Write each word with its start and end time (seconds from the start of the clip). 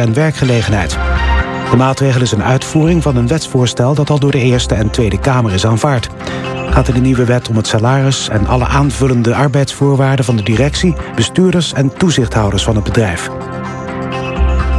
en 0.00 0.14
werkgelegenheid. 0.14 0.90
De 1.70 1.76
maatregel 1.76 2.20
is 2.20 2.32
een 2.32 2.42
uitvoering 2.42 3.02
van 3.02 3.16
een 3.16 3.28
wetsvoorstel 3.28 3.94
dat 3.94 4.10
al 4.10 4.18
door 4.18 4.30
de 4.30 4.40
Eerste 4.40 4.74
en 4.74 4.90
Tweede 4.90 5.18
Kamer 5.18 5.52
is 5.52 5.66
aanvaard. 5.66 6.08
Het 6.64 6.74
gaat 6.74 6.88
in 6.88 6.94
de 6.94 7.00
nieuwe 7.00 7.24
wet 7.24 7.48
om 7.48 7.56
het 7.56 7.66
salaris 7.66 8.28
en 8.28 8.46
alle 8.46 8.66
aanvullende 8.66 9.34
arbeidsvoorwaarden 9.34 10.24
van 10.24 10.36
de 10.36 10.42
directie, 10.42 10.94
bestuurders 11.14 11.72
en 11.72 11.96
toezichthouders 11.96 12.64
van 12.64 12.74
het 12.74 12.84
bedrijf. 12.84 13.30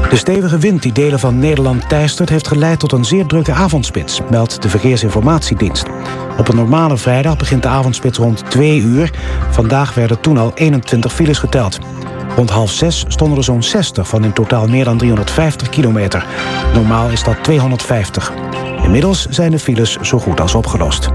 De 0.10 0.16
stevige 0.16 0.58
wind 0.58 0.82
die 0.82 0.92
delen 0.92 1.20
van 1.20 1.40
Nederland 1.40 1.90
teistert... 1.90 2.30
heeft 2.30 2.48
geleid 2.48 2.80
tot 2.80 2.92
een 2.92 3.06
zeer 3.06 3.26
drukke 3.26 3.52
avondspits, 3.52 4.22
meldt 4.30 4.62
de 4.62 4.70
Verkeersinformatiedienst. 4.70 5.86
Op 6.38 6.48
een 6.48 6.56
normale 6.56 6.98
vrijdag 6.98 7.38
begint 7.38 7.64
de 7.64 7.68
avondspits 7.68 8.18
rond 8.18 8.44
2 8.50 8.80
uur. 8.80 9.12
Vandaag 9.50 9.94
werden 9.94 10.20
toen 10.22 10.38
al 10.38 10.52
21 10.56 11.14
files 11.14 11.38
geteld. 11.38 11.80
Rond 12.36 12.50
half 12.50 12.72
zes 12.72 13.06
stonden 13.08 13.38
er 13.38 13.44
zo'n 13.44 13.64
60 13.64 14.08
van 14.08 14.24
in 14.24 14.34
totaal 14.34 14.68
meer 14.68 14.84
dan 14.84 14.98
350 14.98 15.70
kilometer. 15.70 16.26
Normaal 16.74 17.10
is 17.10 17.24
dat 17.24 17.44
250. 17.44 18.32
Inmiddels 18.84 19.26
zijn 19.30 19.52
de 19.52 19.60
files 19.60 19.98
zo 20.02 20.20
goed 20.20 20.40
als 20.42 20.56
opgelost. 20.56 21.10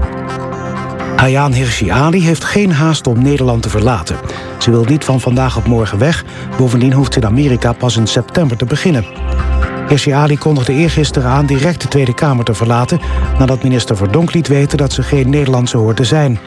Ayaan 1.15 1.53
Hirsi 1.53 1.89
Ali 1.89 2.21
heeft 2.21 2.43
geen 2.43 2.71
haast 2.71 3.07
om 3.07 3.23
Nederland 3.23 3.61
te 3.61 3.69
verlaten. 3.69 4.15
Ze 4.57 4.71
wil 4.71 4.83
niet 4.83 5.03
van 5.03 5.21
vandaag 5.21 5.57
op 5.57 5.65
morgen 5.65 5.97
weg. 5.97 6.23
Bovendien 6.57 6.93
hoeft 6.93 7.13
ze 7.13 7.19
in 7.19 7.25
Amerika 7.25 7.73
pas 7.73 7.97
in 7.97 8.07
september 8.07 8.57
te 8.57 8.65
beginnen. 8.65 9.05
Hirsi 9.87 10.11
Ali 10.11 10.37
kondigde 10.37 10.73
eergisteren 10.73 11.29
aan 11.29 11.45
direct 11.45 11.81
de 11.81 11.87
Tweede 11.87 12.13
Kamer 12.13 12.45
te 12.45 12.53
verlaten... 12.53 12.99
nadat 13.39 13.63
minister 13.63 13.97
Verdonk 13.97 14.33
liet 14.33 14.47
weten 14.47 14.77
dat 14.77 14.93
ze 14.93 15.03
geen 15.03 15.29
Nederlandse 15.29 15.77
hoort 15.77 15.97
te 15.97 16.03
zijn. 16.03 16.39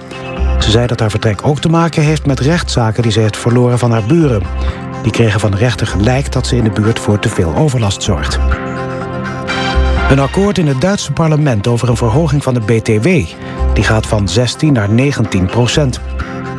Ze 0.58 0.70
zei 0.70 0.86
dat 0.86 1.00
haar 1.00 1.10
vertrek 1.10 1.46
ook 1.46 1.60
te 1.60 1.68
maken 1.68 2.02
heeft 2.02 2.26
met 2.26 2.40
rechtszaken... 2.40 3.02
die 3.02 3.12
ze 3.12 3.20
heeft 3.20 3.36
verloren 3.36 3.78
van 3.78 3.90
haar 3.90 4.06
buren. 4.06 4.42
Die 5.02 5.12
kregen 5.12 5.40
van 5.40 5.50
de 5.50 5.56
rechter 5.56 5.86
gelijk 5.86 6.32
dat 6.32 6.46
ze 6.46 6.56
in 6.56 6.64
de 6.64 6.70
buurt 6.70 6.98
voor 6.98 7.18
te 7.18 7.28
veel 7.28 7.56
overlast 7.56 8.02
zorgt. 8.02 8.38
Een 10.10 10.18
akkoord 10.18 10.58
in 10.58 10.66
het 10.66 10.80
Duitse 10.80 11.12
parlement 11.12 11.66
over 11.66 11.88
een 11.88 11.96
verhoging 11.96 12.42
van 12.42 12.54
de 12.54 12.60
BTW. 12.60 13.04
Die 13.74 13.84
gaat 13.84 14.06
van 14.06 14.28
16 14.28 14.72
naar 14.72 14.90
19 14.90 15.46
procent. 15.46 16.00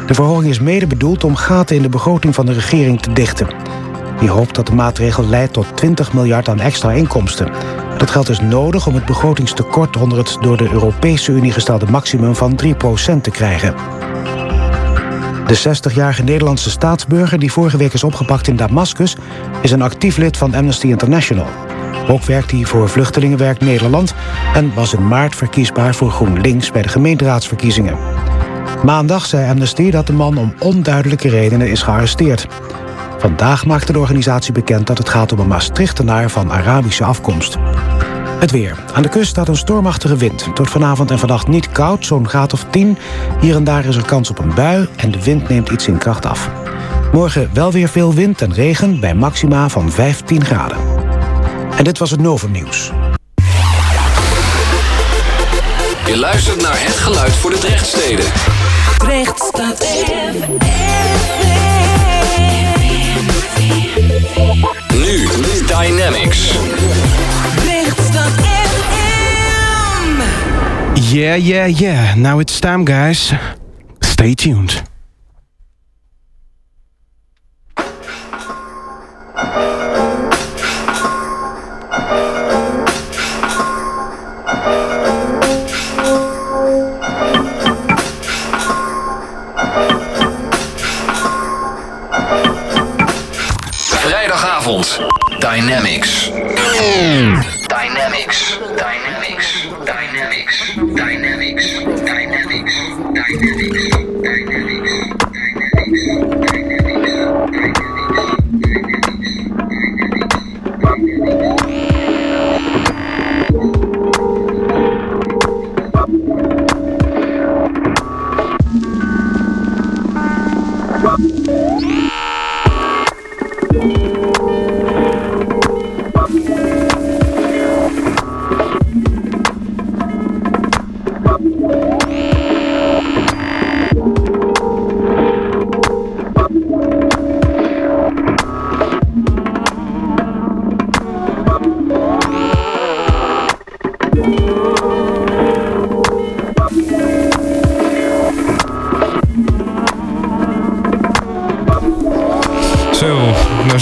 De 0.07 0.13
verhoging 0.13 0.49
is 0.49 0.59
mede 0.59 0.87
bedoeld 0.87 1.23
om 1.23 1.35
gaten 1.35 1.75
in 1.75 1.81
de 1.81 1.89
begroting 1.89 2.35
van 2.35 2.45
de 2.45 2.53
regering 2.53 3.01
te 3.01 3.13
dichten. 3.13 3.47
Die 4.19 4.29
hoopt 4.29 4.55
dat 4.55 4.67
de 4.67 4.73
maatregel 4.73 5.25
leidt 5.25 5.53
tot 5.53 5.77
20 5.77 6.13
miljard 6.13 6.49
aan 6.49 6.59
extra 6.59 6.91
inkomsten. 6.91 7.51
Dat 7.97 8.11
geld 8.11 8.29
is 8.29 8.39
nodig 8.39 8.87
om 8.87 8.95
het 8.95 9.05
begrotingstekort 9.05 9.97
onder 9.97 10.17
het 10.17 10.37
door 10.41 10.57
de 10.57 10.71
Europese 10.71 11.31
Unie 11.31 11.51
gestelde 11.51 11.85
maximum 11.85 12.35
van 12.35 12.55
3 12.55 12.75
procent 12.75 13.23
te 13.23 13.31
krijgen. 13.31 13.75
De 15.47 15.57
60-jarige 15.57 16.23
Nederlandse 16.23 16.69
staatsburger 16.69 17.39
die 17.39 17.51
vorige 17.51 17.77
week 17.77 17.93
is 17.93 18.03
opgepakt 18.03 18.47
in 18.47 18.55
Damascus... 18.55 19.15
is 19.61 19.71
een 19.71 19.81
actief 19.81 20.17
lid 20.17 20.37
van 20.37 20.53
Amnesty 20.53 20.87
International. 20.87 21.47
Ook 22.09 22.23
werkt 22.23 22.51
hij 22.51 22.65
voor 22.65 22.89
Vluchtelingenwerk 22.89 23.59
Nederland... 23.59 24.13
en 24.53 24.73
was 24.73 24.93
in 24.93 25.07
maart 25.07 25.35
verkiesbaar 25.35 25.95
voor 25.95 26.11
GroenLinks 26.11 26.71
bij 26.71 26.81
de 26.81 26.89
gemeenteraadsverkiezingen. 26.89 27.97
Maandag 28.83 29.25
zei 29.25 29.49
Amnesty 29.49 29.91
dat 29.91 30.07
de 30.07 30.13
man 30.13 30.37
om 30.37 30.53
onduidelijke 30.59 31.29
redenen 31.29 31.69
is 31.69 31.81
gearresteerd. 31.81 32.47
Vandaag 33.17 33.65
maakte 33.65 33.91
de 33.91 33.99
organisatie 33.99 34.53
bekend 34.53 34.87
dat 34.87 34.97
het 34.97 35.09
gaat 35.09 35.31
om 35.31 35.39
een 35.39 35.47
Maastrichtenaar 35.47 36.29
van 36.29 36.51
Arabische 36.51 37.03
afkomst. 37.03 37.57
Het 38.39 38.51
weer. 38.51 38.75
Aan 38.93 39.01
de 39.01 39.09
kust 39.09 39.29
staat 39.29 39.47
een 39.47 39.55
stormachtige 39.55 40.15
wind. 40.15 40.45
Wordt 40.55 40.71
vanavond 40.71 41.11
en 41.11 41.19
vannacht 41.19 41.47
niet 41.47 41.71
koud, 41.71 42.05
zo'n 42.05 42.27
graad 42.27 42.53
of 42.53 42.65
10. 42.69 42.97
Hier 43.39 43.55
en 43.55 43.63
daar 43.63 43.85
is 43.85 43.95
er 43.95 44.05
kans 44.05 44.29
op 44.29 44.39
een 44.39 44.53
bui 44.53 44.87
en 44.95 45.11
de 45.11 45.23
wind 45.23 45.49
neemt 45.49 45.69
iets 45.69 45.87
in 45.87 45.97
kracht 45.97 46.25
af. 46.25 46.49
Morgen 47.11 47.49
wel 47.53 47.71
weer 47.71 47.89
veel 47.89 48.13
wind 48.13 48.41
en 48.41 48.53
regen 48.53 48.99
bij 48.99 49.15
maxima 49.15 49.69
van 49.69 49.91
15 49.91 50.45
graden. 50.45 51.08
En 51.79 51.85
dit 51.85 51.97
was 51.97 52.11
het 52.11 52.19
Novum 52.19 52.51
Nieuws. 52.51 52.91
Je 56.05 56.17
luistert 56.17 56.61
naar 56.61 56.83
het 56.83 56.95
geluid 56.95 57.35
voor 57.35 57.49
de 57.49 57.57
Drechtsteden. 57.57 58.25
Drecht 58.97 59.39
staat 59.39 59.85
Nu 64.93 65.27
Dynamics. 65.67 66.51
FM. 68.71 69.41
Yeah, 70.93 71.45
yeah, 71.45 71.79
yeah. 71.79 72.15
Now 72.15 72.39
it's 72.39 72.59
time, 72.59 72.85
guys. 72.85 73.33
Stay 73.99 74.33
tuned. 74.33 74.88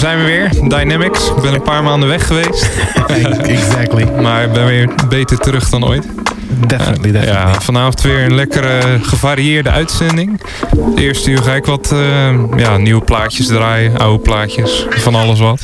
Daar 0.01 0.09
zijn 0.11 0.25
we 0.25 0.31
weer. 0.31 0.69
Dynamics. 0.69 1.29
Ik 1.29 1.41
ben 1.41 1.53
een 1.53 1.61
paar 1.61 1.83
maanden 1.83 2.09
weg 2.09 2.27
geweest. 2.27 2.69
exactly. 3.57 4.03
Maar 4.21 4.43
ik 4.43 4.51
ben 4.51 4.65
weer 4.65 4.89
beter 5.09 5.37
terug 5.37 5.69
dan 5.69 5.85
ooit. 5.85 6.07
Definitely, 6.67 7.11
definitely. 7.11 7.25
Ja, 7.25 7.61
vanavond 7.61 8.01
weer 8.01 8.19
een 8.23 8.35
lekkere 8.35 8.99
gevarieerde 9.01 9.69
uitzending. 9.69 10.41
De 10.95 11.01
eerste 11.01 11.31
uur 11.31 11.41
ga 11.41 11.53
ik 11.53 11.65
wat 11.65 11.91
eh, 11.91 12.33
ja, 12.57 12.77
nieuwe 12.77 13.03
plaatjes 13.03 13.47
draaien. 13.47 13.97
Oude 13.97 14.23
plaatjes. 14.23 14.85
Van 14.89 15.15
alles 15.15 15.39
wat. 15.39 15.61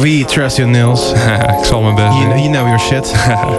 We 0.00 0.24
trust 0.26 0.56
you, 0.56 0.68
Nils. 0.68 1.12
ik 1.60 1.64
zal 1.64 1.82
mijn 1.82 1.94
best 1.94 2.10
doen. 2.10 2.28
you 2.28 2.50
know 2.50 2.66
your 2.66 2.78
shit. 2.80 3.14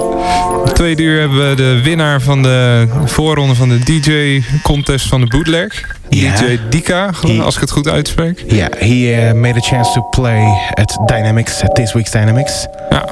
De 0.66 0.72
tweede 0.74 1.04
uur 1.04 1.20
hebben 1.20 1.50
we 1.50 1.56
de 1.56 1.82
winnaar 1.84 2.22
van 2.22 2.44
de 2.44 2.88
voorronde 3.06 3.56
van 3.56 3.70
de 3.70 3.80
DJ-contest 3.80 5.08
van 5.08 5.22
de 5.22 5.28
bootleg. 5.28 5.96
Ja. 6.10 6.36
DJ 6.36 6.60
Dika, 6.70 7.10
als 7.42 7.56
ik 7.56 7.62
het 7.62 7.72
goed 7.72 7.88
uitspreek. 7.88 8.44
Yeah, 8.48 8.72
he 8.78 9.28
uh, 9.30 9.34
made 9.34 9.58
a 9.58 9.62
chance 9.62 9.92
to 9.94 10.02
play 10.02 10.72
at 10.74 10.98
Dynamics, 11.06 11.64
at 11.64 11.76
this 11.76 11.94
week's 11.94 12.12
Dynamics. 12.12 12.68
Ja, 12.90 13.06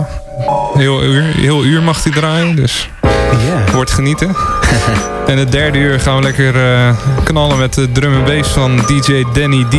heel 0.74 1.04
uur, 1.04 1.24
heel 1.24 1.64
uur 1.64 1.84
mag 1.84 2.04
hij 2.04 2.12
draaien, 2.12 2.56
dus 2.56 2.90
Yeah. 3.46 3.70
wordt 3.74 3.92
genieten. 3.92 4.36
en 5.28 5.38
het 5.38 5.52
derde 5.52 5.78
uur 5.78 6.00
gaan 6.00 6.16
we 6.16 6.22
lekker 6.22 6.56
eh, 6.56 6.96
knallen 7.24 7.58
met 7.58 7.74
de 7.74 7.92
drum 7.92 8.14
en 8.14 8.38
bass 8.38 8.52
van 8.52 8.78
DJ 8.78 9.24
Danny 9.34 9.66
D. 9.70 9.76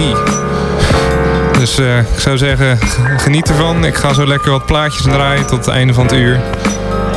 Dus 1.58 1.78
eh, 1.78 1.98
ik 1.98 2.18
zou 2.18 2.38
zeggen, 2.38 2.78
geniet 3.16 3.48
ervan. 3.48 3.84
Ik 3.84 3.94
ga 3.94 4.12
zo 4.12 4.26
lekker 4.26 4.50
wat 4.50 4.66
plaatjes 4.66 5.02
draaien 5.02 5.46
tot 5.46 5.58
het 5.58 5.74
einde 5.74 5.94
van 5.94 6.04
het 6.04 6.14
uur. 6.14 6.40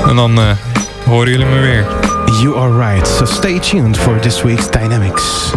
En 0.07 0.15
dan 0.15 0.39
eh, 0.39 0.45
horen 1.05 1.31
jullie 1.31 1.45
me 1.45 1.59
weer. 1.59 1.85
You 2.41 2.57
are 2.57 2.93
right. 2.93 3.07
So 3.07 3.25
stay 3.25 3.59
tuned 3.59 3.97
for 3.97 4.19
this 4.19 4.41
week's. 4.41 4.69
Dynamics. 4.69 5.51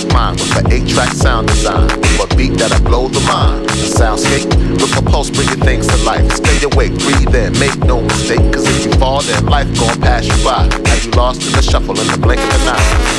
track 0.00 0.12
mind 0.12 0.40
with 0.40 0.50
the 0.54 0.74
8 0.74 0.88
track 0.88 1.12
sound 1.12 1.46
design. 1.48 1.88
For 2.16 2.24
a 2.24 2.36
beat 2.36 2.54
that'll 2.58 2.82
blow 2.84 3.08
the 3.08 3.20
mind. 3.20 3.64
A 3.66 3.86
soundscape 3.86 4.50
with 4.80 4.98
a 4.98 5.02
pulse 5.10 5.30
bringing 5.30 5.60
things 5.60 5.86
to 5.86 5.96
life. 6.04 6.30
Stay 6.32 6.62
awake, 6.64 6.98
breathe 6.98 7.34
in, 7.34 7.52
make 7.58 7.76
no 7.84 8.00
mistake. 8.00 8.52
Cause 8.52 8.66
if 8.66 8.86
you 8.86 8.92
fall, 8.98 9.22
then 9.22 9.46
life 9.46 9.68
gon' 9.78 10.00
pass 10.00 10.26
you 10.26 10.44
by. 10.44 10.66
Now 10.66 10.94
you 10.94 11.10
lost 11.12 11.46
in 11.46 11.52
the 11.52 11.62
shuffle 11.62 11.98
in 12.00 12.06
the 12.08 12.18
blink 12.18 12.40
of 12.40 12.50
an 12.62 12.68
eye. 12.74 13.14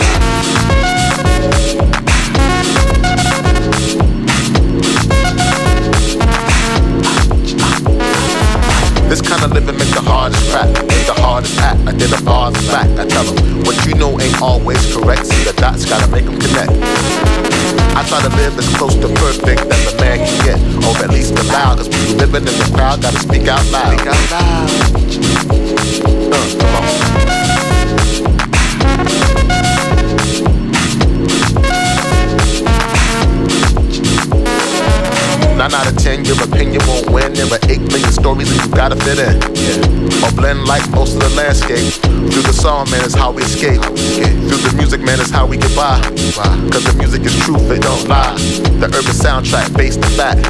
This 9.09 9.21
kind 9.21 9.43
of 9.43 9.51
living 9.53 9.77
makes 9.77 9.93
the 9.93 10.01
hardest 10.01 10.51
crack 10.51 10.94
the 11.05 11.13
hardest 11.21 11.59
act. 11.59 11.79
I 11.87 11.91
did 11.91 12.09
the 12.09 12.21
bar's. 12.23 12.55
I 12.69 13.05
tell 13.05 13.23
them, 13.23 13.63
what 13.63 13.77
you 13.85 13.93
know 13.95 14.19
ain't 14.19 14.41
always 14.41 14.79
correct. 14.93 15.27
See 15.27 15.43
the 15.43 15.53
dots, 15.53 15.85
gotta 15.85 16.09
make 16.11 16.25
them 16.25 16.39
connect. 16.39 16.71
I 17.95 18.03
try 18.07 18.21
to 18.21 18.29
live 18.35 18.57
as 18.57 18.67
close 18.75 18.95
to 18.95 19.07
perfect 19.21 19.61
as 19.61 19.93
a 19.93 19.97
man 20.01 20.19
can 20.25 20.45
get, 20.45 20.59
or 20.83 20.97
at 21.03 21.09
least 21.09 21.37
allowed. 21.37 21.77
Cause 21.77 21.89
we 21.89 22.13
living 22.15 22.47
in 22.47 22.55
the 22.57 22.71
crowd, 22.75 23.01
gotta 23.01 23.19
speak 23.19 23.47
out 23.47 23.65
loud. 23.71 23.93
Speak 23.93 24.07
out 24.07 24.31
loud. 24.31 24.69
Uh, 26.33 26.47
come 26.59 27.19
on. 27.19 27.24
Nine 35.65 35.81
out 35.81 35.91
of 35.91 35.97
ten, 35.97 36.23
your 36.23 36.37
opinion 36.43 36.79
won't 36.85 37.09
win. 37.09 37.33
There 37.33 37.49
are 37.49 37.57
eight 37.65 37.81
million 37.89 38.11
stories 38.13 38.53
that 38.53 38.61
you 38.61 38.69
gotta 38.69 38.95
fit 39.01 39.17
in. 39.17 39.33
Or 40.21 40.29
blend 40.37 40.61
like 40.65 40.85
most 40.91 41.17
of 41.17 41.25
the 41.25 41.33
landscape. 41.33 41.89
Through 42.05 42.45
the 42.45 42.53
song, 42.53 42.85
man, 42.91 43.03
is 43.03 43.15
how 43.15 43.31
we 43.31 43.41
escape. 43.41 43.81
Through 43.81 44.61
the 44.61 44.73
music, 44.77 45.01
man, 45.01 45.19
is 45.19 45.31
how 45.31 45.47
we 45.47 45.57
get 45.57 45.75
by. 45.75 45.97
Cause 46.69 46.85
the 46.85 46.93
music 46.99 47.23
is 47.25 47.33
truth, 47.41 47.65
it 47.71 47.81
don't 47.81 48.07
lie. 48.07 48.37
The 48.77 48.93
urban 48.93 49.17
soundtrack, 49.17 49.75
based 49.75 49.97
in 50.05 50.13
fact. 50.13 50.45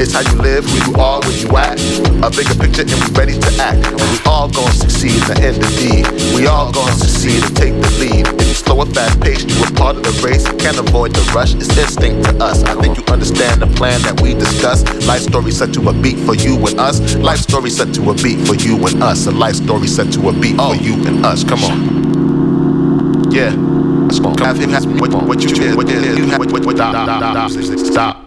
It's 0.00 0.14
how 0.14 0.24
you 0.24 0.40
live, 0.40 0.64
who 0.64 0.92
you 0.92 0.96
are, 0.96 1.20
where 1.20 1.36
you 1.36 1.48
at. 1.60 1.76
A 2.24 2.32
bigger 2.32 2.56
picture, 2.56 2.88
and 2.88 2.96
we 3.04 3.12
ready 3.12 3.36
to 3.36 3.50
act. 3.60 3.84
We 4.00 4.16
all 4.24 4.48
gonna 4.48 4.72
succeed 4.72 5.20
the 5.28 5.36
end 5.44 5.60
of 5.60 5.68
D. 5.76 6.08
We 6.32 6.46
all 6.46 6.72
gonna 6.72 6.96
succeed 6.96 7.44
and 7.44 7.54
take 7.54 7.76
the 7.76 7.90
lead 8.00 8.43
slow 8.64 8.80
a 8.82 8.86
fast 8.86 9.20
pace. 9.20 9.44
you 9.44 9.62
are 9.64 9.70
part 9.72 9.96
of 9.96 10.02
the 10.02 10.14
race. 10.26 10.44
Can't 10.62 10.78
avoid 10.78 11.14
the 11.14 11.22
rush, 11.34 11.54
it's 11.54 11.76
instinct 11.76 12.24
to 12.24 12.44
us. 12.44 12.62
I 12.64 12.74
think 12.80 12.98
you 12.98 13.04
understand 13.12 13.62
the 13.62 13.66
plan 13.66 14.00
that 14.02 14.20
we 14.20 14.34
discuss. 14.34 14.82
Life 15.06 15.22
story 15.22 15.52
set 15.52 15.72
to 15.74 15.88
a 15.88 15.92
beat 15.92 16.18
for 16.18 16.34
you 16.34 16.56
and 16.66 16.80
us. 16.80 17.14
Life 17.16 17.40
story 17.40 17.70
set 17.70 17.94
to 17.94 18.10
a 18.10 18.14
beat 18.14 18.46
for 18.46 18.54
you 18.54 18.76
and 18.86 19.02
us. 19.02 19.26
A 19.26 19.30
life 19.30 19.56
story 19.56 19.86
set 19.86 20.12
to 20.14 20.28
a 20.28 20.32
beat 20.32 20.56
for 20.56 20.74
you 20.76 20.94
and 21.06 21.24
us. 21.24 21.44
Come 21.44 21.64
on. 21.64 23.32
Yeah. 23.32 23.50
Come 23.50 24.26
on. 24.26 24.38
Have 24.38 24.58
him 24.58 24.70
have 24.70 24.86
what, 25.00 25.12
what 25.12 25.42
you 25.42 25.48
did. 25.48 25.76
What 25.76 25.88
you 25.88 26.00
did. 26.00 26.38
What, 26.38 26.76
stop. 26.76 27.78
stop. 27.78 28.23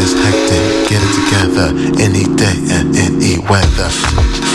life 0.00 0.06
is 0.06 0.12
hectic. 0.12 0.88
Get 0.88 1.02
it 1.02 1.12
together 1.14 1.68
any 2.02 2.24
day 2.36 2.56
and 2.72 2.96
any 2.96 3.38
weather. 3.48 4.49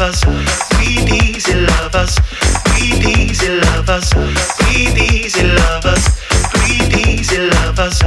Lovers, 0.00 0.24
breathe 0.70 1.08
easy 1.12 1.54
lovers, 1.54 2.18
breathe 2.64 3.04
easy 3.04 3.60
lovers, 3.60 4.10
breathe 4.14 4.96
easy 4.96 5.42
lovers, 5.42 6.04
breathe 6.52 6.94
easy 6.94 7.38
lovers, 7.38 7.98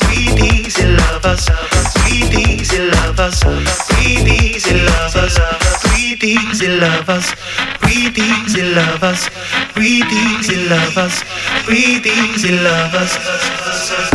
breathe 0.00 0.38
easy 0.38 0.86
lovers, 0.86 1.50
breathe 2.00 2.32
easy 2.32 2.78
lovers, 2.88 3.44
breathe 3.90 4.28
easy 4.28 4.80
lovers, 4.80 5.34
breathe 5.90 6.24
easy 6.24 6.68
lovers, 6.68 7.34
breathe 7.82 8.18
easy 8.18 8.62
lovers, 8.72 9.28
breathe 9.74 10.10
easy 10.10 10.56
lovers, 10.68 11.22
breathe 11.66 12.06
easy 12.06 12.58
lovers. 12.58 14.11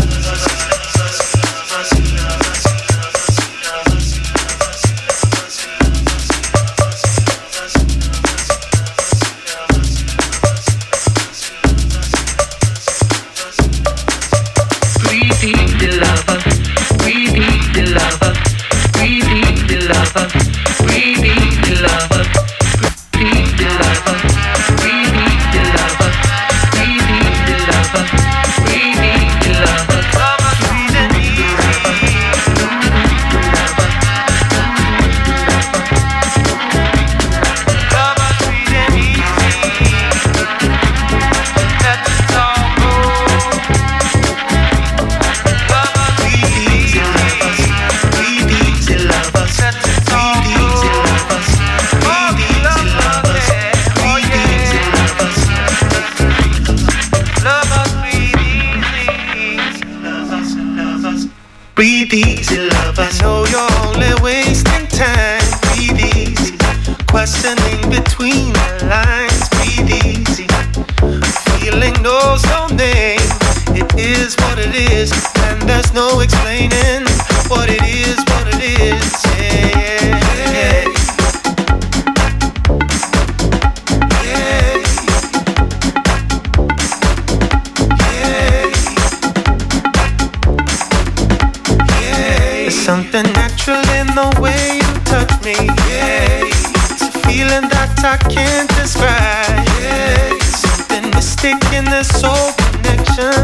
Something 92.87 93.33
natural 93.33 93.85
in 93.99 94.07
the 94.15 94.39
way 94.39 94.77
you 94.77 94.93
touch 95.03 95.33
me. 95.43 95.55
Yeah. 95.91 96.47
It's 96.47 97.01
a 97.01 97.11
feeling 97.27 97.67
that 97.67 97.91
I 97.99 98.15
can't 98.31 98.69
describe. 98.79 99.67
Yeah. 99.83 100.31
Something 100.39 101.09
mystic 101.11 101.59
in 101.73 101.83
the 101.83 102.03
soul 102.03 102.47
connection. 102.71 103.43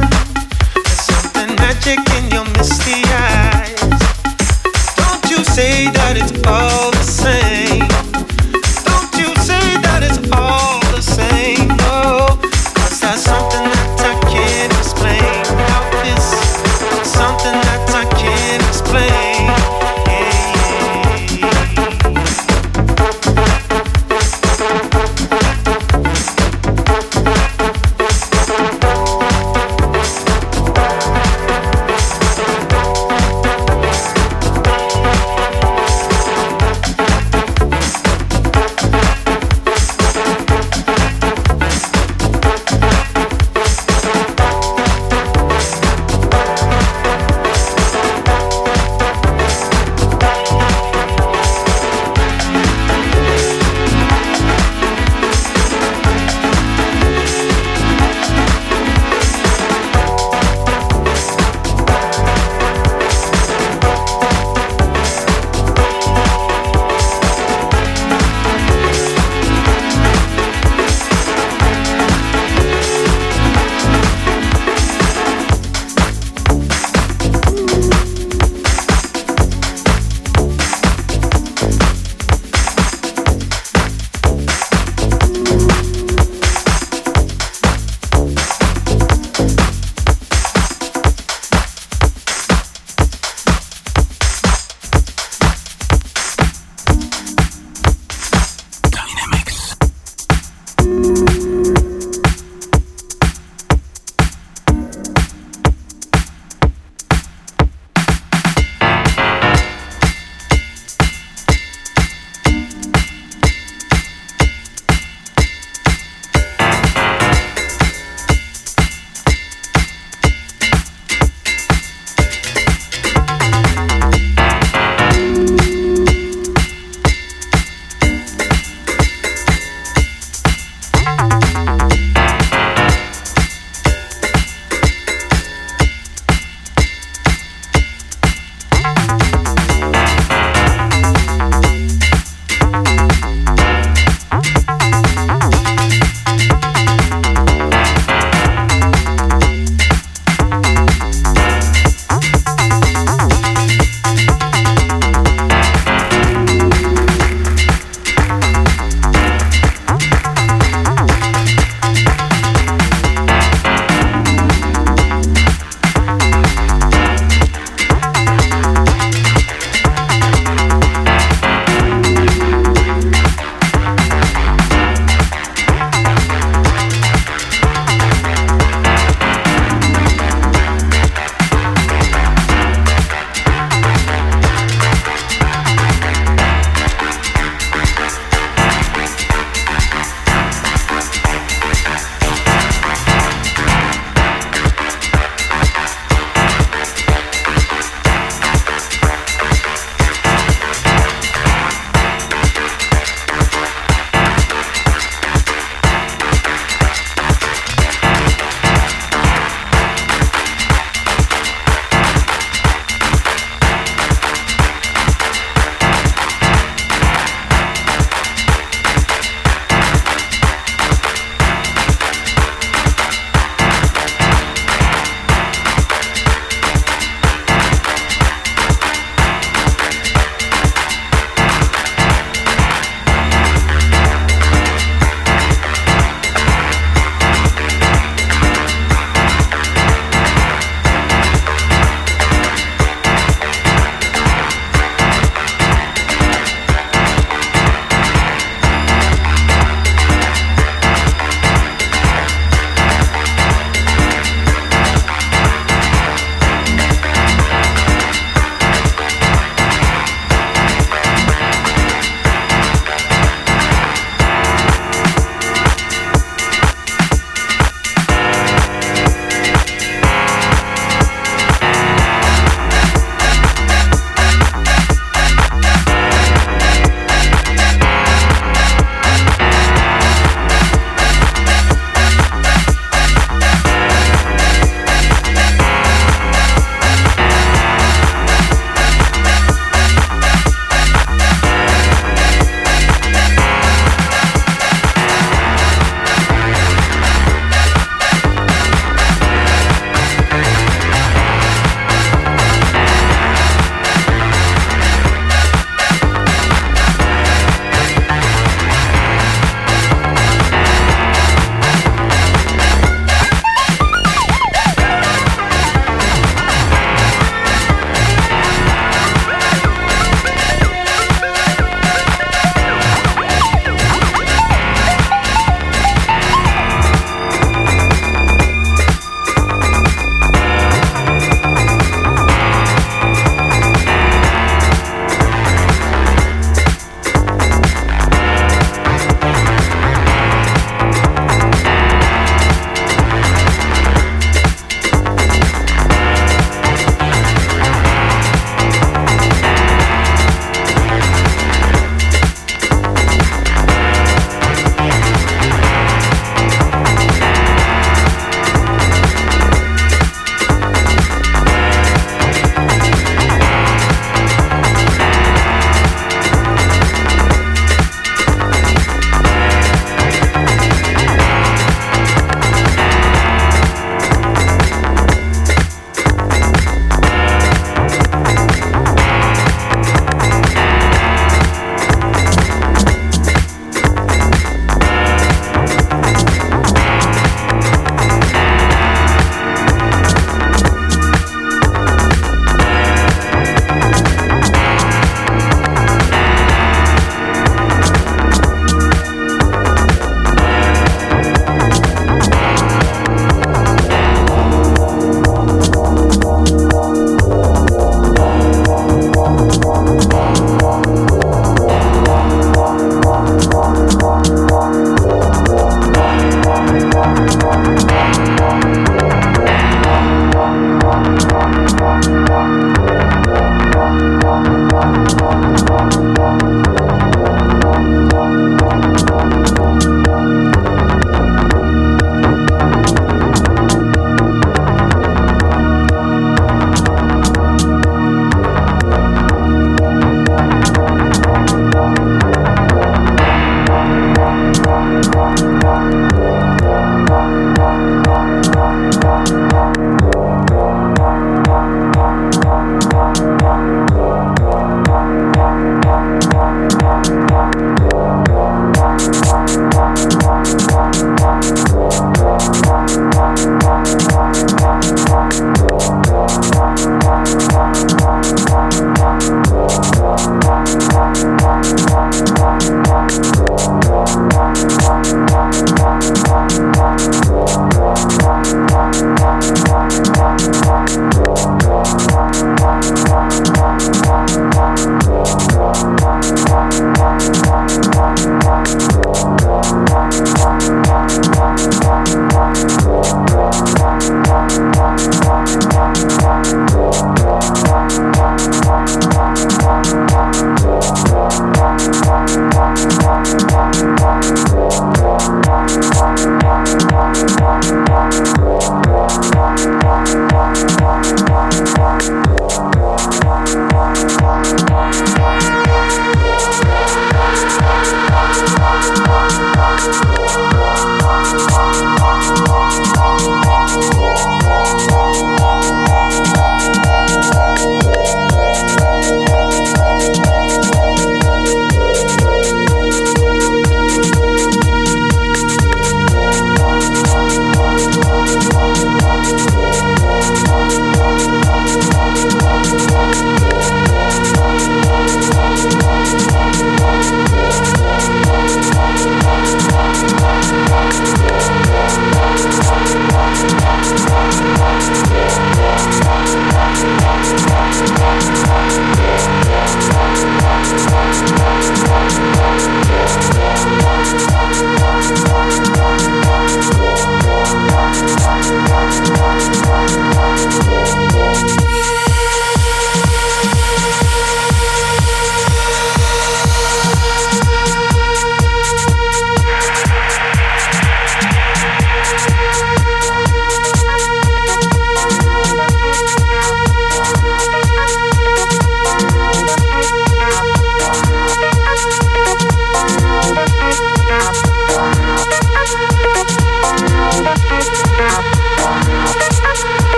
There's 0.74 1.04
something 1.12 1.56
magic 1.58 2.00
in 2.16 2.32
your 2.32 2.46
misty 2.56 3.04
eyes. 3.12 3.82
Don't 4.96 5.30
you 5.30 5.44
say 5.44 5.92
that 5.92 6.16
it's 6.16 6.32
all 6.48 6.92
the 6.92 7.04
same. 7.04 7.93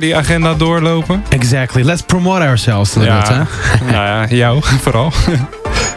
Partyagenda 0.00 0.54
doorlopen. 0.54 1.24
Exactly. 1.28 1.84
Let's 1.84 2.02
promote 2.02 2.42
ourselves 2.42 2.94
Ja, 2.94 3.22
huh? 3.28 3.46
nou 3.92 4.04
ja, 4.04 4.26
jou 4.26 4.62
vooral. 4.82 5.12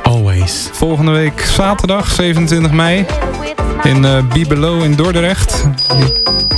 Always. 0.04 0.70
Volgende 0.72 1.12
week 1.12 1.41
zaterdag 1.41 2.12
27 2.12 2.72
mei 2.72 3.06
in 3.84 4.06
eh 4.06 4.24
Bibelo 4.34 4.80
in 4.80 4.95
Dordrecht. 4.95 5.64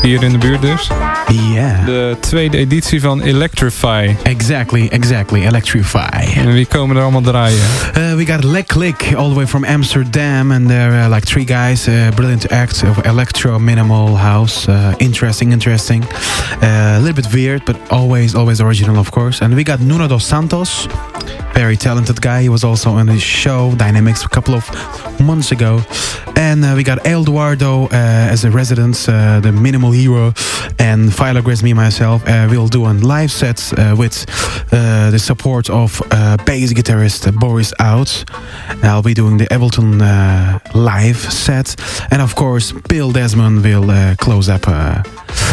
Hier 0.02 0.24
in 0.24 0.32
de 0.32 0.38
buurt 0.38 0.62
dus. 0.62 0.90
Yeah. 1.32 1.86
De 1.86 2.18
tweede 2.20 2.58
editie 2.58 3.02
van 3.02 3.22
Electrify. 3.22 4.16
Exactly, 4.24 4.88
exactly. 4.88 5.46
Electrify. 5.46 6.34
En 6.36 6.54
wie 6.54 6.66
komen 6.66 6.96
er 6.96 7.02
allemaal 7.02 7.22
draaien? 7.22 7.60
Uh, 7.98 8.14
we 8.14 8.26
got 8.26 8.44
Lek 8.44 8.68
Click 8.68 9.14
all 9.16 9.30
the 9.30 9.36
way 9.36 9.48
from 9.48 9.64
Amsterdam, 9.64 10.52
and 10.52 10.68
they're 10.68 11.04
uh, 11.04 11.14
like 11.14 11.26
three 11.26 11.46
guys. 11.46 11.88
Uh, 11.88 11.94
brilliant 12.16 12.52
act 12.52 12.84
of 12.84 13.06
electro 13.06 13.60
minimal 13.60 14.18
house. 14.18 14.72
Uh, 14.72 14.94
interesting, 14.98 15.52
interesting. 15.52 16.04
Uh, 16.62 16.68
a 16.98 17.00
little 17.00 17.22
bit 17.22 17.34
weird, 17.34 17.64
but 17.66 17.76
always, 17.90 18.36
always 18.36 18.60
original, 18.60 18.98
of 18.98 19.10
course. 19.10 19.44
And 19.44 19.54
we 19.54 19.64
got 19.64 19.80
Nuno 19.80 20.08
dos 20.08 20.28
Santos, 20.28 20.88
very 21.54 21.78
talented 21.78 22.22
guy. 22.22 22.42
He 22.42 22.50
was 22.50 22.64
also 22.64 22.90
on 22.90 23.08
his 23.08 23.24
show 23.24 23.74
Dynamics 23.76 24.24
a 24.24 24.30
couple 24.30 24.54
of 24.54 24.70
months 25.20 25.52
ago. 25.52 25.82
And 26.38 26.64
uh, 26.64 26.74
we 26.76 26.84
got 26.84 27.06
Eduardo 27.06 27.86
uh, 27.86 28.32
as 28.32 28.44
a 28.44 28.50
resident, 28.50 29.08
uh, 29.08 29.40
the 29.40 29.52
minimal 29.52 29.92
hero, 29.92 30.34
and 30.78 31.14
Philo 31.14 31.42
Gris, 31.42 31.62
me 31.62 31.74
myself. 31.74 32.22
Uh, 32.28 32.48
we'll 32.50 32.68
do 32.68 32.86
a 32.86 32.94
live 32.94 33.30
set 33.30 33.74
uh, 33.78 33.96
with 33.98 34.26
uh, 34.72 35.12
the 35.12 35.20
support 35.20 35.70
of 35.70 36.02
uh, 36.12 36.38
bass 36.46 36.74
guitarist 36.74 37.32
Boris 37.40 37.74
Out. 37.80 38.26
I'll 38.84 39.02
be 39.02 39.14
doing 39.14 39.38
the 39.38 39.48
Ableton 39.48 40.02
uh, 40.02 40.60
live 40.74 41.18
set, 41.18 41.76
and 42.12 42.22
of 42.22 42.36
course, 42.36 42.74
Bill 42.88 43.12
Desmond 43.12 43.64
will 43.64 43.90
uh, 43.90 44.16
close 44.18 44.50
up 44.50 44.68
uh, 44.68 45.04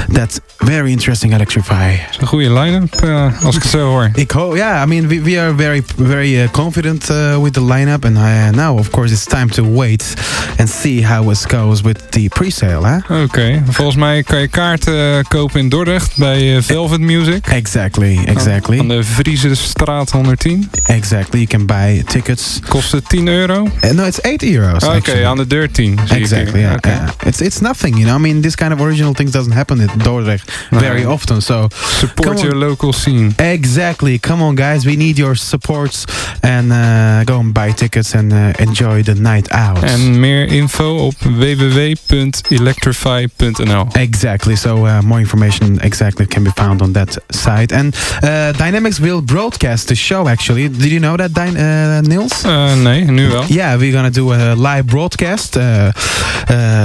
that 0.09 0.41
very 0.59 0.91
interesting 0.91 1.33
Electrify. 1.33 1.97
Is 2.11 2.19
een 2.21 2.27
goede 2.27 2.53
line-up, 2.53 3.03
als 3.43 3.57
ik 3.57 3.63
het 3.63 3.71
zo 3.71 3.89
hoor. 3.89 4.11
Ik 4.15 4.31
hope, 4.31 4.57
yeah, 4.57 4.83
I 4.83 4.87
mean, 4.87 5.09
we, 5.09 5.23
we 5.23 5.41
are 5.41 5.55
very, 5.55 5.83
very 5.97 6.43
uh, 6.43 6.51
confident 6.51 7.11
uh, 7.11 7.43
with 7.43 7.53
the 7.53 7.61
lineup, 7.61 8.05
and 8.05 8.17
uh, 8.17 8.51
now, 8.51 8.79
of 8.79 8.91
course, 8.91 9.13
it's 9.13 9.25
time 9.25 9.49
to 9.49 9.63
wait 9.65 10.15
and 10.59 10.71
see 10.73 11.03
how 11.03 11.31
it 11.31 11.47
goes 11.49 11.83
with 11.83 12.11
the 12.11 12.29
pre-sale, 12.29 12.85
huh? 12.85 13.23
Oké, 13.23 13.63
volgens 13.69 13.97
mij 13.97 14.23
kan 14.23 14.41
je 14.41 14.49
kaarten 14.49 15.19
eh, 15.19 15.25
kopen 15.29 15.61
in 15.61 15.69
Dordrecht 15.69 16.17
bij 16.17 16.57
eh, 16.57 16.63
Velvet 16.63 17.01
Music. 17.01 17.47
Exactly, 17.47 18.19
exactly. 18.25 18.79
Aan 18.79 18.89
de 18.89 19.05
Friese 19.05 19.55
straat 19.55 20.11
110. 20.11 20.71
Exactly, 20.87 21.39
you 21.39 21.47
can 21.47 21.67
buy 21.67 22.03
tickets. 22.07 22.61
Kost 22.69 22.93
het 22.93 23.09
10 23.09 23.29
euro? 23.29 23.69
Uh, 23.85 23.91
no, 23.91 24.05
it's 24.05 24.23
8 24.23 24.43
euros. 24.43 24.85
Oké, 24.85 25.27
aan 25.27 25.37
de 25.37 25.47
deur 25.47 25.71
10. 25.71 25.99
zie 26.05 26.17
ik 26.17 26.23
Exactly, 26.23 26.61
yeah, 26.61 26.75
yeah. 26.81 27.09
It's 27.27 27.41
it's 27.41 27.61
nothing, 27.61 27.95
you 27.95 28.05
know. 28.05 28.17
I 28.17 28.21
mean, 28.21 28.41
this 28.41 28.55
kind 28.55 28.73
of 28.73 28.81
original 28.81 29.13
things 29.13 29.31
doesn't 29.31 29.55
happen 29.55 29.81
in 29.81 29.91
Dordrecht 29.97 30.53
very 30.71 31.05
often. 31.05 31.43
So 31.43 31.69
Support 31.99 32.41
your 32.41 32.57
local 32.57 32.93
scene. 32.93 33.33
Exactly. 33.37 34.19
Come 34.19 34.45
on, 34.45 34.55
guys. 34.55 34.85
We 34.85 34.97
need 34.97 35.17
your 35.17 35.37
support 35.37 36.05
and 36.41 36.71
uh, 36.73 37.25
go 37.25 37.39
and 37.39 37.53
buy 37.53 37.73
tickets 37.73 38.15
and 38.15 38.33
uh, 38.33 38.39
enjoy 38.57 39.03
the 39.03 39.15
night 39.15 39.51
out. 39.51 39.83
En 39.83 40.21
meer 40.21 40.49
info 40.63 40.97
op 40.97 41.15
www.electrify.nl. 41.23 43.87
Exactly. 43.93 44.57
So 44.57 44.87
uh, 44.87 45.01
more 45.01 45.21
information 45.21 45.81
exactly 45.81 46.27
can 46.27 46.43
be 46.43 46.51
found 46.55 46.83
on 46.83 46.93
that 46.93 47.19
site. 47.29 47.75
And 47.75 47.97
uh, 48.23 48.53
Dynamics 48.57 48.99
will 48.99 49.23
broadcast 49.23 49.89
the 49.89 49.95
show. 49.95 50.29
Actually, 50.29 50.71
did 50.71 50.91
you 50.91 51.01
know 51.01 51.17
that, 51.17 51.33
Dyn 51.33 51.57
uh, 51.57 52.01
Niels? 52.01 52.43
Eh, 52.43 52.75
nee, 52.75 53.05
nu 53.05 53.29
wel. 53.29 53.45
Yeah, 53.49 53.79
we're 53.79 53.93
gonna 53.93 54.11
do 54.11 54.33
a 54.33 54.55
live 54.55 54.85
broadcast. 54.85 55.57
Uh, 55.57 55.63
uh, 55.63 55.91